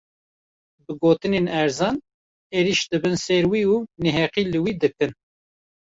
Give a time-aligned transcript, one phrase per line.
[0.85, 1.95] Bi gotinên erzan,
[2.59, 5.11] êrîş dibin ser wî û neheqî li wî dikin